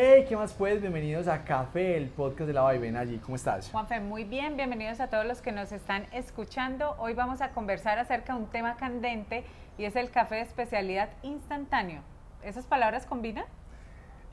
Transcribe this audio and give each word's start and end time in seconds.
Hey, 0.00 0.26
¿qué 0.28 0.36
más 0.36 0.52
pues? 0.52 0.80
Bienvenidos 0.80 1.26
a 1.26 1.42
Café, 1.42 1.96
el 1.96 2.06
podcast 2.06 2.46
de 2.46 2.52
la 2.52 2.60
Vaivén 2.60 2.96
allí. 2.96 3.18
¿Cómo 3.18 3.34
estás? 3.34 3.68
Juanfe, 3.72 3.98
muy 3.98 4.22
bien. 4.22 4.56
Bienvenidos 4.56 5.00
a 5.00 5.08
todos 5.08 5.26
los 5.26 5.42
que 5.42 5.50
nos 5.50 5.72
están 5.72 6.06
escuchando. 6.12 6.94
Hoy 7.00 7.14
vamos 7.14 7.40
a 7.40 7.50
conversar 7.50 7.98
acerca 7.98 8.32
de 8.32 8.38
un 8.38 8.46
tema 8.46 8.76
candente 8.76 9.42
y 9.76 9.86
es 9.86 9.96
el 9.96 10.12
café 10.12 10.36
de 10.36 10.42
especialidad 10.42 11.08
instantáneo. 11.24 12.02
¿Esas 12.44 12.64
palabras 12.64 13.06
combinan? 13.06 13.46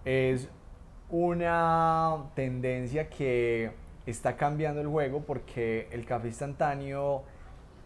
Es 0.03 0.51
una 1.09 2.25
tendencia 2.35 3.09
que 3.09 3.71
está 4.05 4.37
cambiando 4.37 4.81
el 4.81 4.87
juego 4.87 5.21
porque 5.21 5.89
el 5.91 6.05
café 6.05 6.27
instantáneo 6.27 7.23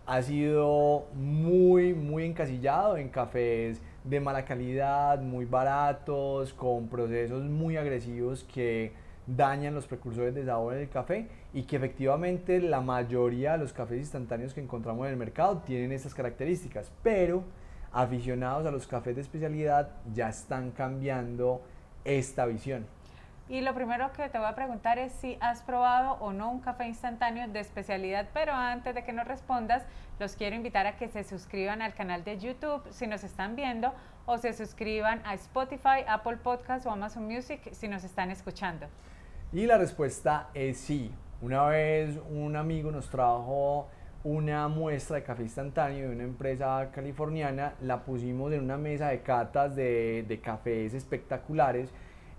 ha 0.06 0.21
sido 0.21 1.07
muy, 1.14 1.93
muy 1.93 2.25
encasillado 2.25 2.98
en 2.98 3.07
cafés 3.07 3.82
de 4.04 4.20
mala 4.20 4.46
calidad, 4.46 5.21
muy 5.21 5.46
baratos, 5.46 6.54
con 6.54 6.88
procesos 6.88 7.44
muy 7.44 7.78
agresivos 7.78 8.44
que 8.44 8.94
dañan 9.28 9.76
los 9.76 9.86
precursores 9.86 10.34
de 10.34 10.46
sabor 10.46 10.74
en 10.74 10.82
el 10.82 10.90
café 10.90 11.28
y 11.54 11.64
que 11.64 11.76
efectivamente 11.76 12.60
la 12.60 12.82
mayoría 12.82 13.54
de 13.54 13.60
los 13.60 13.74
cafés 13.74 14.00
instantáneos 14.00 14.54
que 14.54 14.62
encontramos 14.62 15.06
en 15.06 15.14
el 15.14 15.18
mercado 15.18 15.60
tienen 15.60 15.92
estas 15.92 16.14
características, 16.14 16.92
pero 17.04 17.43
aficionados 17.92 18.66
a 18.66 18.71
los 18.71 18.88
cafés 18.88 19.16
de 19.16 19.21
especialidad 19.21 19.90
ya 20.14 20.29
están 20.29 20.71
cambiando 20.71 21.62
esta 22.04 22.46
visión. 22.46 22.86
Y 23.50 23.62
lo 23.62 23.74
primero 23.74 24.12
que 24.12 24.30
te 24.30 24.38
voy 24.38 24.46
a 24.46 24.54
preguntar 24.54 25.00
es 25.00 25.12
si 25.12 25.36
has 25.42 25.64
probado 25.64 26.18
o 26.20 26.32
no 26.32 26.52
un 26.52 26.60
café 26.60 26.86
instantáneo 26.86 27.48
de 27.48 27.60
especialidad, 27.60 28.28
pero 28.32 28.54
antes 28.54 28.94
de 28.94 29.04
que 29.04 29.12
nos 29.12 29.28
respondas, 29.28 29.84
los 30.20 30.36
quiero 30.36 30.56
invitar 30.56 30.86
a 30.86 30.98
que 30.98 31.07
se 31.07 31.24
suscriban 31.24 31.82
al 31.82 31.96
canal 31.96 32.23
de 32.23 32.38
YouTube 32.38 32.84
si 32.92 33.08
nos 33.08 33.23
están 33.23 33.56
viendo 33.56 33.92
o 34.28 34.38
se 34.38 34.54
suscriban 34.54 35.23
a 35.26 35.34
Spotify, 35.34 36.06
Apple 36.08 36.38
Podcasts 36.38 36.86
o 36.86 36.92
Amazon 36.92 37.26
Music 37.26 37.60
si 37.72 37.88
nos 37.88 38.04
están 38.04 38.30
escuchando. 38.30 38.86
Y 39.52 39.66
la 39.66 39.80
respuesta 39.80 40.50
es 40.54 40.78
sí. 40.78 41.12
Una 41.42 41.66
vez 41.66 42.20
un 42.30 42.56
amigo 42.56 42.92
nos 42.92 43.10
trajo 43.10 43.88
una 44.23 44.68
muestra 44.68 45.16
de 45.16 45.23
café 45.23 45.42
instantáneo 45.42 46.10
de 46.10 46.16
una 46.16 46.23
empresa 46.23 46.92
californiana, 46.94 47.73
la 47.82 48.04
pusimos 48.04 48.54
en 48.54 48.62
una 48.62 48.78
mesa 48.78 49.08
de 49.08 49.22
catas 49.22 49.76
de, 49.76 50.23
de 50.28 50.40
cafés 50.40 50.94
espectaculares 50.94 51.90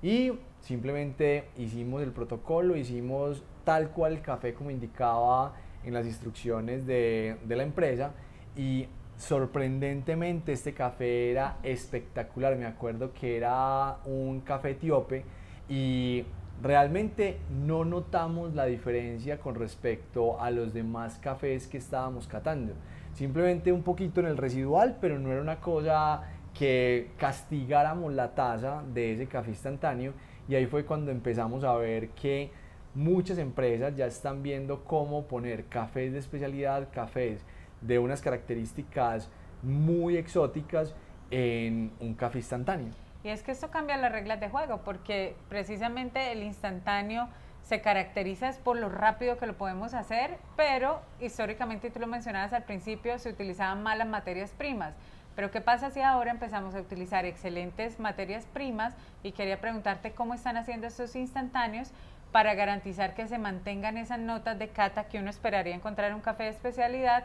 y 0.03 0.33
simplemente 0.61 1.45
hicimos 1.57 2.03
el 2.03 2.13
protocolo, 2.13 2.77
hicimos 2.77 3.43
tal 3.65 3.91
cual 3.91 4.15
el 4.15 4.23
café 4.23 4.55
como 4.55 4.71
indicaba 4.71 5.55
en 5.85 5.95
las 5.95 6.07
instrucciones 6.07 6.87
de, 6.87 7.37
de 7.45 7.57
la 7.57 7.63
empresa 7.63 8.13
y 8.57 8.87
sorprendentemente 9.17 10.53
este 10.53 10.73
café 10.73 11.31
era 11.31 11.59
espectacular. 11.63 12.57
Me 12.57 12.67
acuerdo 12.67 13.13
que 13.13 13.37
era 13.37 13.99
un 14.07 14.41
café 14.41 14.71
etíope 14.71 15.25
y 15.69 16.25
realmente 16.63 17.39
no 17.65 17.85
notamos 17.85 18.55
la 18.55 18.67
diferencia 18.67 19.39
con 19.39 19.55
respecto 19.55 20.41
a 20.41 20.51
los 20.51 20.73
demás 20.73 21.19
cafés 21.19 21.67
que 21.67 21.79
estábamos 21.79 22.27
catando. 22.27 22.73
Simplemente 23.15 23.73
un 23.73 23.83
poquito 23.83 24.21
en 24.21 24.27
el 24.27 24.37
residual, 24.37 24.97
pero 25.01 25.19
no 25.19 25.31
era 25.33 25.41
una 25.41 25.61
cosa 25.61 26.23
que 26.55 27.11
castigáramos 27.19 28.13
la 28.13 28.35
tasa 28.35 28.83
de 28.93 29.13
ese 29.13 29.27
café 29.27 29.51
instantáneo 29.51 30.13
y 30.49 30.55
ahí 30.55 30.67
fue 30.67 30.85
cuando 30.85 31.11
empezamos 31.11 31.65
a 31.65 31.75
ver 31.75 32.09
que 32.11 32.51
muchas 32.95 33.39
empresas 33.39 33.95
ya 33.97 34.07
están 34.07 34.43
viendo 34.43 34.85
cómo 34.85 35.27
poner 35.27 35.67
cafés 35.67 36.13
de 36.13 36.19
especialidad, 36.19 36.89
cafés 36.93 37.45
de 37.81 37.99
unas 37.99 38.21
características 38.21 39.31
muy 39.63 40.17
exóticas 40.17 40.95
en 41.31 41.93
un 42.01 42.15
café 42.15 42.39
instantáneo. 42.39 42.93
Y 43.23 43.29
es 43.29 43.43
que 43.43 43.53
esto 43.53 43.71
cambia 43.71 43.97
las 43.97 44.11
reglas 44.13 44.41
de 44.41 44.49
juego 44.49 44.79
porque 44.79 45.37
precisamente 45.49 46.33
el 46.33 46.43
instantáneo 46.43 47.29
se 47.63 47.81
caracteriza 47.81 48.51
por 48.65 48.77
lo 48.77 48.89
rápido 48.89 49.37
que 49.39 49.47
lo 49.47 49.57
podemos 49.57 49.95
hacer, 49.95 50.39
pero 50.57 51.01
históricamente, 51.21 51.91
tú 51.91 52.01
lo 52.01 52.07
mencionabas 52.07 52.53
al 52.53 52.65
principio, 52.65 53.19
se 53.19 53.29
utilizaban 53.29 53.83
malas 53.83 54.09
materias 54.09 54.51
primas. 54.57 54.95
Pero 55.41 55.51
¿qué 55.51 55.63
pasa 55.63 55.91
si 55.91 56.03
ahora 56.03 56.31
empezamos 56.31 56.75
a 56.75 56.81
utilizar 56.83 57.25
excelentes 57.25 57.99
materias 57.99 58.45
primas? 58.53 58.95
Y 59.23 59.33
quería 59.33 59.59
preguntarte 59.59 60.13
cómo 60.13 60.35
están 60.35 60.59
haciendo 60.59 60.87
estos 60.87 61.17
instantáneos 61.17 61.93
para 62.31 62.53
garantizar 62.53 63.15
que 63.15 63.27
se 63.27 63.39
mantengan 63.39 63.97
esas 63.97 64.19
notas 64.19 64.59
de 64.59 64.69
cata 64.69 65.05
que 65.05 65.19
uno 65.19 65.31
esperaría 65.31 65.75
encontrar 65.75 66.11
en 66.11 66.17
un 66.17 66.21
café 66.21 66.43
de 66.43 66.49
especialidad 66.51 67.25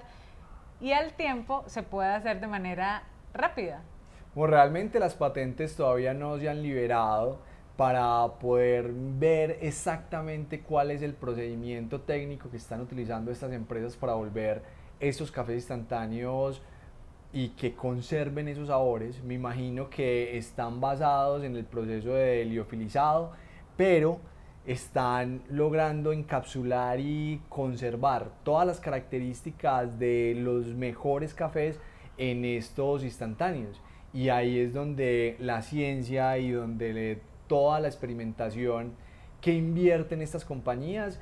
y 0.79 0.93
al 0.93 1.11
tiempo 1.11 1.65
se 1.67 1.83
pueda 1.83 2.15
hacer 2.15 2.39
de 2.39 2.47
manera 2.47 3.03
rápida. 3.33 3.81
Bueno, 4.33 4.53
realmente 4.53 4.97
las 4.97 5.13
patentes 5.13 5.75
todavía 5.75 6.13
no 6.13 6.39
se 6.39 6.47
han 6.47 6.63
liberado 6.63 7.39
para 7.75 8.25
poder 8.39 8.93
ver 8.93 9.57
exactamente 9.59 10.61
cuál 10.61 10.91
es 10.91 11.01
el 11.01 11.15
procedimiento 11.15 11.99
técnico 11.99 12.49
que 12.49 12.55
están 12.55 12.79
utilizando 12.79 13.29
estas 13.29 13.51
empresas 13.51 13.97
para 13.97 14.13
volver 14.13 14.63
estos 15.01 15.33
cafés 15.33 15.55
instantáneos 15.55 16.61
y 17.35 17.49
que 17.49 17.73
conserven 17.75 18.47
esos 18.47 18.69
sabores. 18.69 19.21
Me 19.21 19.33
imagino 19.33 19.89
que 19.89 20.37
están 20.37 20.79
basados 20.79 21.43
en 21.43 21.57
el 21.57 21.65
proceso 21.65 22.13
de 22.13 22.45
liofilizado, 22.45 23.33
pero 23.75 24.21
están 24.65 25.41
logrando 25.49 26.13
encapsular 26.13 26.97
y 27.01 27.41
conservar 27.49 28.31
todas 28.43 28.65
las 28.65 28.79
características 28.79 29.99
de 29.99 30.33
los 30.37 30.67
mejores 30.67 31.33
cafés 31.33 31.77
en 32.17 32.45
estos 32.45 33.03
instantáneos. 33.03 33.81
Y 34.13 34.29
ahí 34.29 34.57
es 34.57 34.73
donde 34.73 35.35
la 35.39 35.61
ciencia 35.61 36.37
y 36.37 36.51
donde 36.51 37.19
toda 37.47 37.81
la 37.81 37.89
experimentación 37.89 38.93
que 39.41 39.53
invierten 39.53 40.21
estas 40.21 40.45
compañías 40.45 41.19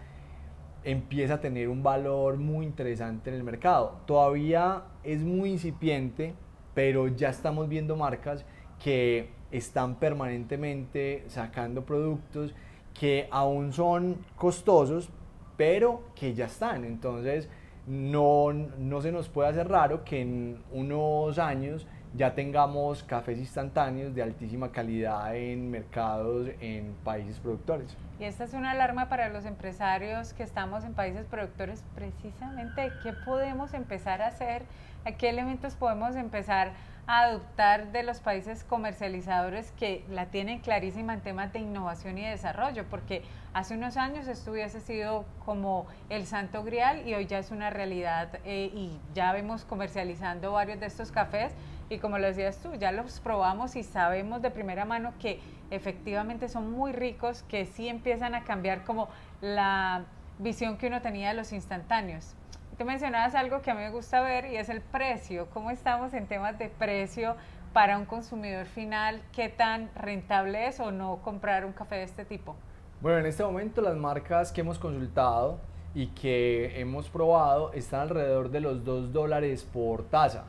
empieza 0.84 1.36
a 1.36 1.42
tener 1.42 1.70
un 1.70 1.84
valor 1.84 2.38
muy 2.38 2.66
interesante 2.66 3.30
en 3.30 3.36
el 3.36 3.44
mercado. 3.44 4.02
Todavía 4.06 4.84
es 5.04 5.24
muy 5.24 5.52
incipiente, 5.52 6.34
pero 6.74 7.08
ya 7.08 7.30
estamos 7.30 7.70
viendo 7.70 7.96
marcas 7.96 8.46
que 8.84 9.30
están 9.52 9.96
permanentemente 9.96 11.24
sacando 11.28 11.86
productos 11.86 12.54
que 12.94 13.28
aún 13.32 13.74
son 13.74 14.18
costosos, 14.36 15.10
pero 15.58 16.04
que 16.16 16.34
ya 16.34 16.46
están. 16.46 16.84
Entonces, 16.86 17.50
no, 17.88 18.52
no 18.54 19.02
se 19.02 19.12
nos 19.12 19.30
puede 19.30 19.50
hacer 19.50 19.68
raro 19.68 20.04
que 20.04 20.22
en 20.22 20.58
unos 20.72 21.38
años 21.38 21.88
ya 22.16 22.36
tengamos 22.36 23.04
cafés 23.04 23.40
instantáneos 23.40 24.14
de 24.14 24.22
altísima 24.22 24.72
calidad 24.72 25.36
en 25.36 25.72
mercados 25.72 26.50
en 26.62 26.94
países 27.04 27.40
productores. 27.40 27.98
Y 28.20 28.26
esta 28.26 28.44
es 28.44 28.54
una 28.54 28.72
alarma 28.72 29.10
para 29.10 29.30
los 29.30 29.46
empresarios 29.46 30.34
que 30.34 30.44
estamos 30.44 30.84
en 30.84 30.94
países 30.94 31.26
productores, 31.26 31.84
precisamente 31.96 32.92
qué 33.02 33.14
podemos 33.26 33.74
empezar 33.74 34.22
a 34.22 34.28
hacer, 34.28 34.64
a 35.06 35.14
qué 35.14 35.30
elementos 35.30 35.74
podemos 35.76 36.16
empezar 36.16 36.72
a 37.08 37.24
adoptar 37.24 37.92
de 37.92 38.04
los 38.04 38.22
países 38.22 38.64
comercializadores 38.64 39.72
que 39.74 40.06
la 40.10 40.28
tienen 40.28 40.60
clarísima 40.60 41.14
en 41.16 41.22
temas 41.22 41.52
de 41.52 41.60
innovación 41.60 42.18
y 42.18 42.26
desarrollo, 42.26 42.86
porque 42.90 43.24
hace 43.54 43.74
unos 43.74 43.98
años 43.98 44.28
esto 44.28 44.52
hubiese 44.52 44.80
sido 44.80 45.26
como 45.44 45.86
el 46.10 46.26
santo 46.26 46.64
grial 46.64 47.06
y 47.06 47.14
hoy 47.14 47.26
ya 47.26 47.40
es 47.40 47.52
una 47.52 47.72
realidad 47.72 48.30
eh, 48.46 48.72
y 48.74 49.00
ya 49.14 49.34
vemos 49.34 49.66
comercializando 49.66 50.54
varios 50.54 50.80
de 50.80 50.86
estos 50.86 51.12
cafés 51.12 51.52
y 51.90 51.98
como 52.00 52.18
lo 52.18 52.28
decías 52.28 52.58
tú, 52.58 52.74
ya 52.76 52.92
los 52.92 53.20
probamos 53.20 53.76
y 53.76 53.84
sabemos 53.84 54.42
de 54.42 54.52
primera 54.52 54.86
mano 54.86 55.14
que 55.20 55.40
efectivamente 55.72 56.50
son 56.50 56.72
muy 56.72 56.92
ricos, 56.92 57.44
que 57.44 57.66
sí 57.66 57.88
empiezan 57.88 58.36
a 58.36 58.44
cambiar 58.44 58.84
como 58.84 59.10
la 59.42 60.06
visión 60.40 60.78
que 60.78 60.88
uno 60.88 61.02
tenía 61.02 61.30
de 61.30 61.36
los 61.36 61.52
instantáneos. 61.52 62.36
Tú 62.78 62.86
mencionabas 62.86 63.36
algo 63.36 63.62
que 63.62 63.72
a 63.72 63.76
mí 63.76 63.82
me 63.82 63.92
gusta 63.92 64.22
ver 64.22 64.46
y 64.46 64.58
es 64.58 64.70
el 64.70 64.82
precio. 64.82 65.48
¿Cómo 65.54 65.70
estamos 65.70 66.14
en 66.14 66.26
temas 66.26 66.58
de 66.58 66.70
precio 66.70 67.36
para 67.72 67.98
un 67.98 68.06
consumidor 68.06 68.66
final? 68.66 69.22
¿Qué 69.32 69.50
tan 69.50 69.92
rentable 69.96 70.68
es 70.68 70.80
o 70.80 70.92
no 70.92 71.18
comprar 71.18 71.66
un 71.66 71.74
café 71.74 71.96
de 71.96 72.04
este 72.04 72.26
tipo? 72.26 72.56
Bueno, 73.00 73.20
en 73.20 73.26
este 73.28 73.44
momento 73.44 73.82
las 73.82 73.96
marcas 73.96 74.52
que 74.52 74.62
hemos 74.62 74.80
consultado 74.80 75.60
y 75.94 76.08
que 76.08 76.80
hemos 76.80 77.10
probado 77.10 77.72
están 77.74 78.02
alrededor 78.02 78.50
de 78.50 78.62
los 78.62 78.84
2 78.84 79.14
dólares 79.14 79.64
por 79.72 80.06
taza, 80.06 80.46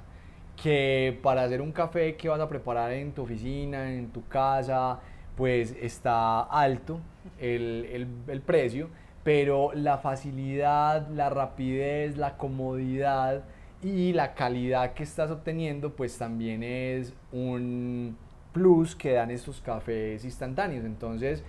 que 0.61 1.19
para 1.23 1.43
hacer 1.43 1.61
un 1.61 1.73
café 1.73 2.17
que 2.17 2.29
vas 2.29 2.41
a 2.41 2.49
preparar 2.49 2.93
en 2.93 3.13
tu 3.13 3.23
oficina, 3.23 3.93
en 3.93 4.09
tu 4.09 4.27
casa, 4.29 5.01
pues 5.37 5.75
está 5.81 6.43
alto 6.43 7.01
el, 7.39 7.89
el, 7.93 8.09
el 8.29 8.41
precio 8.41 8.89
pero 9.25 9.73
la 9.73 9.99
facilidad, 9.99 11.09
la 11.09 11.31
rapidez, 11.31 12.19
la 12.19 12.37
comodidad 12.37 13.43
y 13.83 14.13
la 14.13 14.35
calidad 14.35 14.93
que 14.93 15.03
estás 15.03 15.31
obteniendo, 15.31 15.97
pues 15.97 16.17
también 16.19 16.63
es 16.63 17.15
un 17.33 18.17
plus 18.53 18.95
que 18.95 19.13
dan 19.13 19.31
estos 19.31 19.63
cafés 19.63 20.25
instantáneos. 20.25 20.85
Entonces, 20.85 21.43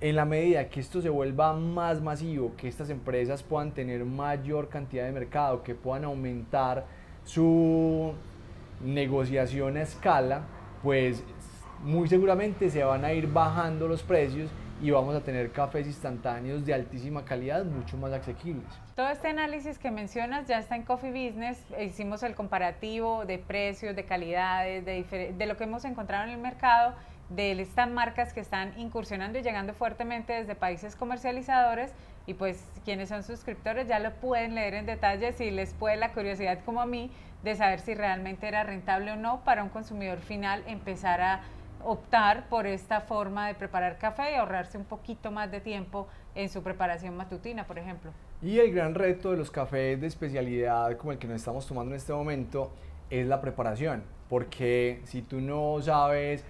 en 0.00 0.14
la 0.14 0.24
medida 0.24 0.68
que 0.68 0.78
esto 0.78 1.02
se 1.02 1.08
vuelva 1.08 1.52
más 1.54 2.00
masivo, 2.00 2.52
que 2.56 2.68
estas 2.68 2.88
empresas 2.88 3.42
puedan 3.42 3.72
tener 3.72 4.04
mayor 4.04 4.68
cantidad 4.68 5.04
de 5.04 5.12
mercado, 5.12 5.64
que 5.64 5.74
puedan 5.74 6.04
aumentar 6.04 6.86
su 7.24 8.12
negociación 8.80 9.76
a 9.76 9.82
escala, 9.82 10.42
pues 10.82 11.24
muy 11.82 12.08
seguramente 12.08 12.70
se 12.70 12.82
van 12.84 13.04
a 13.04 13.12
ir 13.12 13.26
bajando 13.26 13.88
los 13.88 14.02
precios 14.02 14.50
y 14.80 14.90
vamos 14.90 15.14
a 15.14 15.20
tener 15.20 15.50
cafés 15.50 15.86
instantáneos 15.86 16.64
de 16.64 16.74
altísima 16.74 17.24
calidad 17.24 17.64
mucho 17.64 17.96
más 17.96 18.12
asequibles. 18.12 18.66
Todo 18.94 19.08
este 19.08 19.28
análisis 19.28 19.78
que 19.78 19.90
mencionas 19.90 20.46
ya 20.46 20.58
está 20.58 20.76
en 20.76 20.82
Coffee 20.82 21.10
Business. 21.10 21.64
Hicimos 21.80 22.22
el 22.22 22.34
comparativo 22.34 23.24
de 23.26 23.38
precios, 23.38 23.96
de 23.96 24.04
calidades, 24.04 24.84
de, 24.84 25.34
de 25.36 25.46
lo 25.46 25.56
que 25.56 25.64
hemos 25.64 25.84
encontrado 25.84 26.24
en 26.24 26.30
el 26.30 26.38
mercado, 26.38 26.94
de 27.30 27.52
estas 27.60 27.88
marcas 27.90 28.32
que 28.32 28.40
están 28.40 28.78
incursionando 28.78 29.38
y 29.38 29.42
llegando 29.42 29.74
fuertemente 29.74 30.32
desde 30.32 30.54
países 30.54 30.96
comercializadores. 30.96 31.92
Y 32.26 32.34
pues 32.34 32.62
quienes 32.84 33.08
son 33.08 33.22
suscriptores 33.22 33.88
ya 33.88 33.98
lo 33.98 34.12
pueden 34.14 34.54
leer 34.54 34.74
en 34.74 34.86
detalle 34.86 35.32
si 35.32 35.50
les 35.50 35.72
puede 35.72 35.96
la 35.96 36.12
curiosidad 36.12 36.58
como 36.64 36.82
a 36.82 36.86
mí 36.86 37.10
de 37.42 37.54
saber 37.54 37.80
si 37.80 37.94
realmente 37.94 38.48
era 38.48 38.64
rentable 38.64 39.12
o 39.12 39.16
no 39.16 39.42
para 39.44 39.62
un 39.62 39.70
consumidor 39.70 40.18
final 40.18 40.62
empezar 40.66 41.20
a 41.20 41.40
optar 41.84 42.48
por 42.48 42.66
esta 42.66 43.00
forma 43.00 43.46
de 43.46 43.54
preparar 43.54 43.98
café 43.98 44.32
y 44.32 44.34
ahorrarse 44.34 44.76
un 44.76 44.84
poquito 44.84 45.30
más 45.30 45.50
de 45.50 45.60
tiempo 45.60 46.08
en 46.34 46.48
su 46.48 46.62
preparación 46.62 47.16
matutina, 47.16 47.66
por 47.66 47.78
ejemplo. 47.78 48.10
Y 48.42 48.58
el 48.58 48.72
gran 48.72 48.94
reto 48.94 49.30
de 49.30 49.36
los 49.36 49.50
cafés 49.50 50.00
de 50.00 50.06
especialidad 50.06 50.96
como 50.96 51.12
el 51.12 51.18
que 51.18 51.26
nos 51.26 51.36
estamos 51.36 51.66
tomando 51.66 51.92
en 51.92 51.96
este 51.96 52.12
momento 52.12 52.72
es 53.10 53.26
la 53.26 53.40
preparación, 53.40 54.02
porque 54.28 55.00
si 55.04 55.22
tú 55.22 55.40
no 55.40 55.80
sabes 55.80 56.44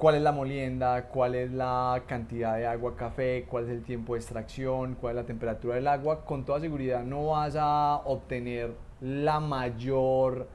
cuál 0.00 0.14
es 0.14 0.22
la 0.22 0.32
molienda, 0.32 1.08
cuál 1.08 1.34
es 1.34 1.52
la 1.52 2.04
cantidad 2.06 2.56
de 2.56 2.66
agua 2.66 2.96
café, 2.96 3.44
cuál 3.46 3.64
es 3.64 3.70
el 3.70 3.82
tiempo 3.82 4.14
de 4.14 4.20
extracción, 4.20 4.94
cuál 4.94 5.10
es 5.10 5.22
la 5.22 5.26
temperatura 5.26 5.74
del 5.74 5.86
agua, 5.86 6.24
con 6.24 6.46
toda 6.46 6.58
seguridad 6.58 7.04
no 7.04 7.26
vas 7.26 7.54
a 7.54 7.96
obtener 8.06 8.72
la 9.02 9.40
mayor 9.40 10.48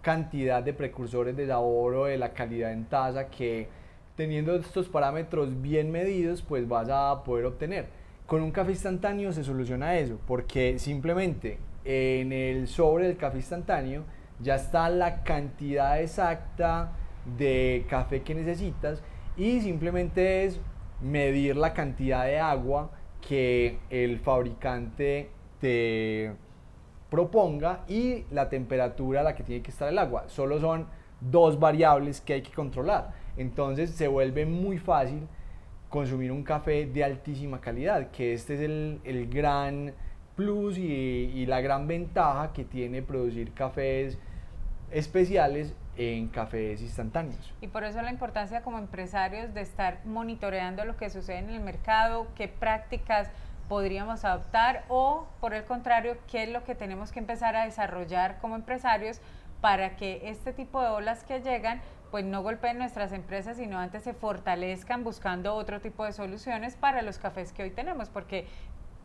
cantidad 0.00 0.62
de 0.62 0.74
precursores 0.74 1.36
de 1.36 1.48
sabor 1.48 1.94
o 1.94 2.04
de 2.04 2.18
la 2.18 2.34
calidad 2.34 2.70
en 2.70 2.84
taza 2.84 3.30
que 3.30 3.66
teniendo 4.14 4.54
estos 4.54 4.88
parámetros 4.88 5.60
bien 5.60 5.90
medidos 5.90 6.40
pues 6.42 6.68
vas 6.68 6.88
a 6.88 7.24
poder 7.24 7.46
obtener. 7.46 7.88
Con 8.26 8.42
un 8.42 8.52
café 8.52 8.70
instantáneo 8.70 9.32
se 9.32 9.42
soluciona 9.42 9.96
eso 9.96 10.20
porque 10.24 10.78
simplemente 10.78 11.58
en 11.84 12.32
el 12.32 12.68
sobre 12.68 13.08
del 13.08 13.16
café 13.16 13.38
instantáneo 13.38 14.04
ya 14.38 14.54
está 14.54 14.88
la 14.88 15.24
cantidad 15.24 16.00
exacta 16.00 16.92
de 17.38 17.86
café 17.88 18.22
que 18.22 18.34
necesitas 18.34 19.02
y 19.36 19.60
simplemente 19.60 20.44
es 20.44 20.60
medir 21.00 21.56
la 21.56 21.72
cantidad 21.72 22.24
de 22.24 22.38
agua 22.38 22.90
que 23.26 23.78
el 23.90 24.18
fabricante 24.18 25.30
te 25.60 26.32
proponga 27.10 27.84
y 27.88 28.24
la 28.30 28.48
temperatura 28.48 29.20
a 29.20 29.22
la 29.22 29.34
que 29.34 29.42
tiene 29.42 29.62
que 29.62 29.70
estar 29.70 29.88
el 29.88 29.98
agua. 29.98 30.24
Solo 30.28 30.60
son 30.60 30.86
dos 31.20 31.58
variables 31.58 32.20
que 32.20 32.34
hay 32.34 32.42
que 32.42 32.52
controlar. 32.52 33.12
Entonces 33.36 33.90
se 33.90 34.08
vuelve 34.08 34.46
muy 34.46 34.78
fácil 34.78 35.26
consumir 35.88 36.32
un 36.32 36.42
café 36.42 36.86
de 36.86 37.04
altísima 37.04 37.60
calidad, 37.60 38.10
que 38.10 38.34
este 38.34 38.54
es 38.54 38.60
el, 38.60 39.28
gran 39.32 39.94
plus 40.34 40.76
y, 40.76 40.82
y, 40.82 41.46
la 41.46 41.60
gran 41.60 41.86
ventaja 41.86 42.52
que 42.52 42.64
tiene 42.64 43.00
producir 43.00 43.52
cafés 43.52 44.18
especiales 44.90 45.74
en 45.96 46.28
cafés 46.28 46.80
instantáneos. 46.82 47.52
Y 47.60 47.68
por 47.68 47.84
eso 47.84 48.02
la 48.02 48.10
importancia 48.10 48.62
como 48.62 48.78
empresarios 48.78 49.54
de 49.54 49.60
estar 49.60 50.04
monitoreando 50.04 50.84
lo 50.84 50.96
que 50.96 51.10
sucede 51.10 51.38
en 51.38 51.50
el 51.50 51.60
mercado, 51.60 52.26
qué 52.34 52.48
prácticas 52.48 53.28
podríamos 53.68 54.24
adoptar 54.24 54.84
o 54.88 55.26
por 55.40 55.54
el 55.54 55.64
contrario, 55.64 56.18
qué 56.30 56.44
es 56.44 56.50
lo 56.50 56.64
que 56.64 56.74
tenemos 56.74 57.12
que 57.12 57.18
empezar 57.18 57.56
a 57.56 57.64
desarrollar 57.64 58.38
como 58.38 58.56
empresarios 58.56 59.20
para 59.60 59.96
que 59.96 60.28
este 60.28 60.52
tipo 60.52 60.82
de 60.82 60.88
olas 60.88 61.24
que 61.24 61.40
llegan 61.40 61.80
pues 62.10 62.24
no 62.24 62.42
golpeen 62.42 62.78
nuestras 62.78 63.12
empresas, 63.12 63.56
sino 63.56 63.78
antes 63.78 64.04
se 64.04 64.12
fortalezcan 64.12 65.02
buscando 65.02 65.54
otro 65.54 65.80
tipo 65.80 66.04
de 66.04 66.12
soluciones 66.12 66.76
para 66.76 67.02
los 67.02 67.18
cafés 67.18 67.52
que 67.52 67.64
hoy 67.64 67.70
tenemos, 67.70 68.08
porque 68.08 68.46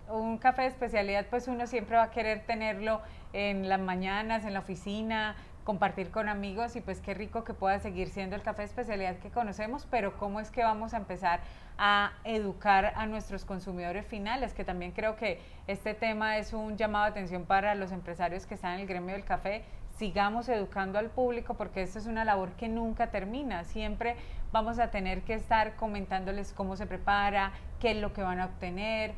un 0.10 0.38
café 0.38 0.64
de 0.64 0.68
especialidad 0.68 1.26
pues 1.28 1.48
uno 1.48 1.66
siempre 1.66 1.96
va 1.98 2.04
a 2.04 2.12
querer 2.12 2.46
tenerlo 2.46 3.02
en 3.34 3.70
las 3.70 3.80
mañanas, 3.80 4.46
en 4.46 4.54
la 4.54 4.60
oficina, 4.60 5.36
compartir 5.70 6.10
con 6.10 6.30
amigos 6.30 6.76
y 6.76 6.82
pues 6.82 7.00
qué 7.00 7.14
rico 7.14 7.44
que 7.44 7.54
pueda 7.54 7.78
seguir 7.78 8.10
siendo 8.10 8.36
el 8.36 8.42
café 8.42 8.64
especialidad 8.64 9.18
que 9.18 9.30
conocemos, 9.30 9.86
pero 9.92 10.18
cómo 10.18 10.40
es 10.40 10.50
que 10.50 10.64
vamos 10.64 10.96
a 10.96 10.98
empezar 10.98 11.42
a 11.78 12.14
educar 12.24 12.92
a 12.96 13.06
nuestros 13.06 13.46
consumidores 13.46 14.04
finales, 14.08 14.56
que 14.56 14.64
también 14.64 14.94
creo 14.94 15.16
que 15.16 15.40
este 15.68 15.94
tema 15.94 16.40
es 16.40 16.54
un 16.54 16.76
llamado 16.76 17.06
de 17.06 17.12
atención 17.12 17.46
para 17.46 17.76
los 17.76 17.92
empresarios 17.92 18.48
que 18.48 18.56
están 18.56 18.74
en 18.74 18.80
el 18.80 18.88
gremio 18.88 19.14
del 19.14 19.24
café. 19.24 19.64
Sigamos 19.96 20.50
educando 20.50 20.98
al 20.98 21.12
público 21.12 21.54
porque 21.54 21.84
esto 21.84 22.00
es 22.00 22.08
una 22.08 22.26
labor 22.26 22.54
que 22.54 22.68
nunca 22.68 23.12
termina. 23.12 23.64
Siempre 23.64 24.16
vamos 24.52 24.80
a 24.80 24.90
tener 24.90 25.22
que 25.22 25.36
estar 25.36 25.76
comentándoles 25.76 26.52
cómo 26.52 26.78
se 26.78 26.88
prepara, 26.88 27.52
qué 27.80 27.92
es 27.92 27.98
lo 27.98 28.12
que 28.12 28.24
van 28.24 28.40
a 28.40 28.46
obtener, 28.46 29.14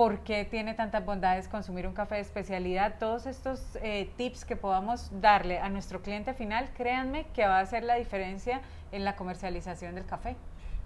por 0.00 0.20
qué 0.20 0.46
tiene 0.46 0.72
tantas 0.72 1.04
bondades 1.04 1.46
consumir 1.46 1.86
un 1.86 1.92
café 1.92 2.14
de 2.14 2.22
especialidad. 2.22 2.94
Todos 2.98 3.26
estos 3.26 3.76
eh, 3.82 4.08
tips 4.16 4.46
que 4.46 4.56
podamos 4.56 5.10
darle 5.20 5.58
a 5.58 5.68
nuestro 5.68 6.00
cliente 6.00 6.32
final, 6.32 6.70
créanme 6.74 7.26
que 7.34 7.44
va 7.44 7.58
a 7.58 7.60
hacer 7.60 7.84
la 7.84 7.96
diferencia 7.96 8.62
en 8.92 9.04
la 9.04 9.14
comercialización 9.14 9.94
del 9.94 10.06
café. 10.06 10.36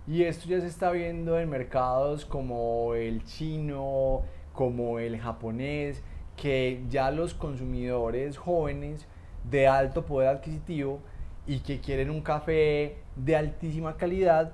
Y 0.08 0.24
esto 0.24 0.48
ya 0.48 0.60
se 0.60 0.66
está 0.66 0.90
viendo 0.90 1.38
en 1.38 1.48
mercados 1.48 2.24
como 2.24 2.96
el 2.96 3.22
chino, 3.22 4.22
como 4.52 4.98
el 4.98 5.20
japonés, 5.20 6.02
que 6.36 6.82
ya 6.90 7.12
los 7.12 7.34
consumidores 7.34 8.36
jóvenes 8.36 9.06
de 9.48 9.68
alto 9.68 10.04
poder 10.04 10.30
adquisitivo 10.30 10.98
y 11.46 11.60
que 11.60 11.78
quieren 11.78 12.10
un 12.10 12.20
café 12.20 12.96
de 13.14 13.36
altísima 13.36 13.96
calidad, 13.96 14.50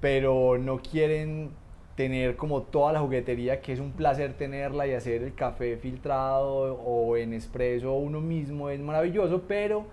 pero 0.00 0.56
no 0.56 0.78
quieren 0.78 1.50
tener 1.98 2.36
como 2.36 2.62
toda 2.62 2.92
la 2.92 3.00
juguetería, 3.00 3.60
que 3.60 3.72
es 3.72 3.80
un 3.80 3.90
placer 3.90 4.34
tenerla 4.34 4.86
y 4.86 4.92
hacer 4.92 5.24
el 5.24 5.34
café 5.34 5.76
filtrado 5.78 6.76
o 6.76 7.16
en 7.16 7.34
expreso 7.34 7.92
uno 7.94 8.20
mismo 8.20 8.70
es 8.70 8.78
maravilloso, 8.78 9.42
pero 9.48 9.84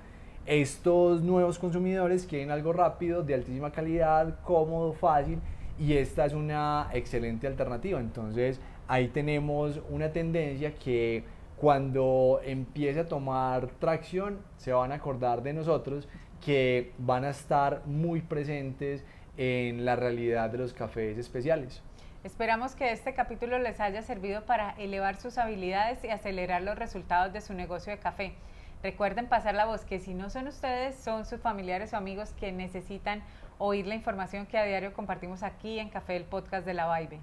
estos 0.45 1.23
nuevos 1.23 1.57
consumidores 1.57 2.27
quieren 2.27 2.51
algo 2.51 2.73
rápido, 2.73 3.23
de 3.23 3.33
altísima 3.33 3.71
calidad, 3.71 4.39
cómodo, 4.43 4.93
fácil 4.93 5.39
y 5.79 5.93
esta 5.93 6.25
es 6.25 6.33
una 6.33 6.89
excelente 6.93 7.47
alternativa. 7.47 7.99
Entonces 7.99 8.61
ahí 8.87 9.07
tenemos 9.07 9.81
una 9.89 10.11
tendencia 10.11 10.75
que 10.75 11.23
cuando 11.57 12.39
empiece 12.45 12.99
a 12.99 13.07
tomar 13.07 13.65
tracción 13.79 14.37
se 14.57 14.71
van 14.71 14.91
a 14.91 14.95
acordar 14.95 15.41
de 15.41 15.53
nosotros 15.53 16.07
que 16.45 16.91
van 16.99 17.25
a 17.25 17.31
estar 17.31 17.81
muy 17.87 18.21
presentes 18.21 19.03
en 19.37 19.85
la 19.85 19.95
realidad 19.95 20.51
de 20.51 20.59
los 20.59 20.71
cafés 20.71 21.17
especiales. 21.17 21.81
Esperamos 22.25 22.73
que 22.73 22.91
este 22.91 23.13
capítulo 23.13 23.59
les 23.59 23.79
haya 23.79 24.01
servido 24.01 24.47
para 24.47 24.71
elevar 24.79 25.15
sus 25.15 25.37
habilidades 25.37 26.03
y 26.03 26.07
acelerar 26.07 26.63
los 26.63 26.75
resultados 26.75 27.31
de 27.31 27.39
su 27.39 27.53
negocio 27.53 27.91
de 27.91 27.99
café. 27.99 28.33
Recuerden 28.81 29.27
pasar 29.27 29.53
la 29.53 29.65
voz 29.67 29.85
que 29.85 29.99
si 29.99 30.15
no 30.15 30.31
son 30.31 30.47
ustedes, 30.47 30.95
son 30.95 31.25
sus 31.25 31.39
familiares 31.39 31.93
o 31.93 31.97
amigos 31.97 32.33
que 32.33 32.51
necesitan 32.51 33.21
oír 33.59 33.85
la 33.85 33.93
información 33.93 34.47
que 34.47 34.57
a 34.57 34.65
diario 34.65 34.91
compartimos 34.91 35.43
aquí 35.43 35.77
en 35.77 35.89
Café, 35.89 36.15
el 36.15 36.23
podcast 36.23 36.65
de 36.65 36.73
la 36.73 36.97
Vibe. 36.97 37.19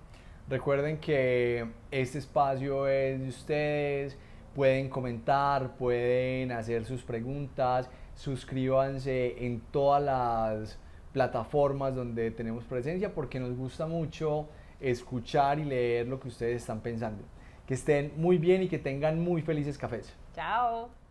Recuerden 0.49 0.99
que 0.99 1.67
este 1.91 2.19
espacio 2.19 2.87
es 2.87 3.21
de 3.21 3.29
ustedes, 3.29 4.17
pueden 4.55 4.89
comentar, 4.89 5.73
pueden 5.79 6.53
hacer 6.53 6.85
sus 6.85 7.03
preguntas, 7.03 7.91
suscríbanse 8.15 9.45
en 9.45 9.63
todas 9.73 10.01
las 10.01 10.79
plataformas 11.13 11.93
donde 11.93 12.31
tenemos 12.31 12.63
presencia 12.63 13.13
porque 13.13 13.41
nos 13.41 13.57
gusta 13.57 13.89
mucho 13.89 14.47
escuchar 14.83 15.59
y 15.59 15.65
leer 15.65 16.09
lo 16.09 16.21
que 16.21 16.29
ustedes 16.29 16.63
están 16.63 16.81
pensando. 16.81 17.23
Que 17.67 17.75
estén 17.75 18.13
muy 18.17 18.39
bien 18.39 18.63
y 18.63 18.69
que 18.69 18.79
tengan 18.79 19.21
muy 19.21 19.43
felices 19.43 19.79
cafés. 19.79 20.13
Chao. 20.35 21.02